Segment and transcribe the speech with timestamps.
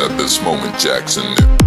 [0.00, 1.61] at this moment Jackson.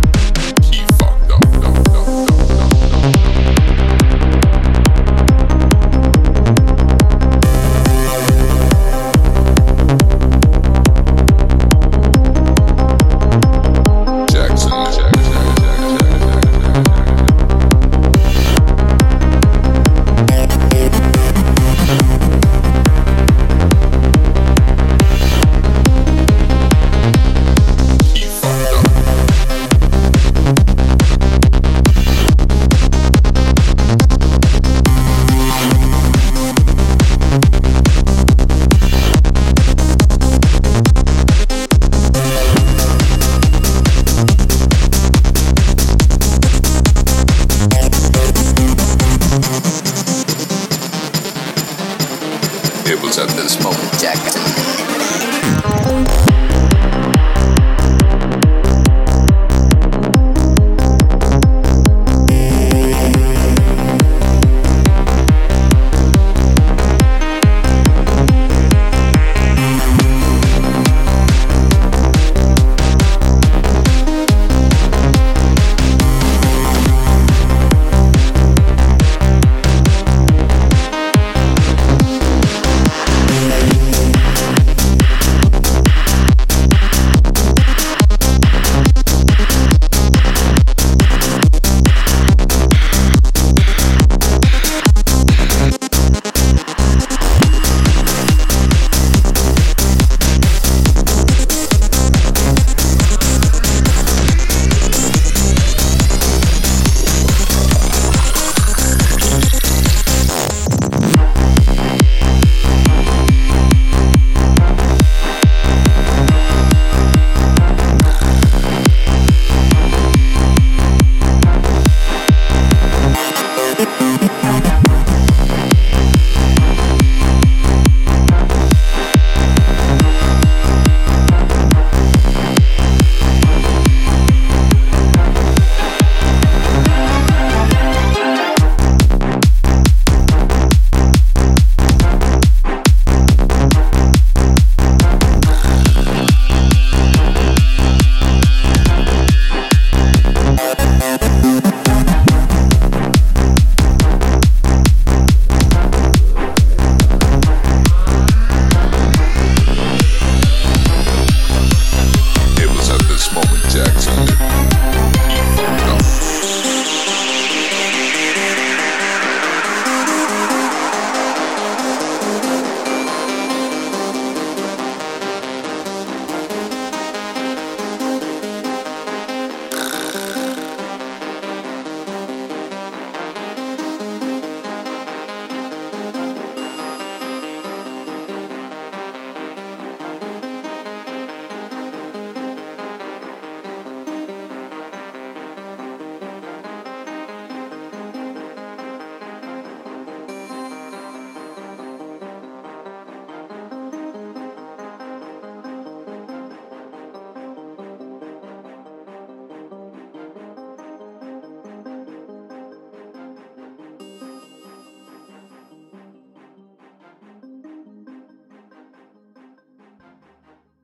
[52.87, 54.19] It was at this moment, Jack.